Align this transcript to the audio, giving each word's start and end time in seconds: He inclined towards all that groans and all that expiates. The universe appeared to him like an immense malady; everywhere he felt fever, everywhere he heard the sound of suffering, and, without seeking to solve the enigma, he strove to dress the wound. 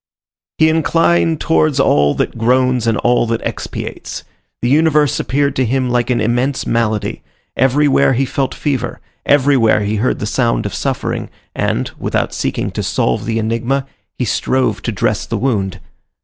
He 0.57 0.67
inclined 0.67 1.39
towards 1.39 1.79
all 1.79 2.15
that 2.15 2.35
groans 2.35 2.87
and 2.87 2.97
all 2.97 3.27
that 3.27 3.43
expiates. 3.45 4.23
The 4.63 4.67
universe 4.69 5.19
appeared 5.19 5.55
to 5.57 5.63
him 5.65 5.91
like 5.91 6.09
an 6.09 6.19
immense 6.19 6.65
malady; 6.65 7.21
everywhere 7.55 8.13
he 8.13 8.25
felt 8.25 8.55
fever, 8.55 8.99
everywhere 9.27 9.81
he 9.81 9.97
heard 9.97 10.17
the 10.17 10.25
sound 10.25 10.65
of 10.65 10.73
suffering, 10.73 11.29
and, 11.53 11.91
without 11.99 12.33
seeking 12.33 12.71
to 12.71 12.81
solve 12.81 13.25
the 13.25 13.37
enigma, 13.37 13.85
he 14.17 14.25
strove 14.25 14.81
to 14.81 14.91
dress 14.91 15.27
the 15.27 15.37
wound. 15.37 15.79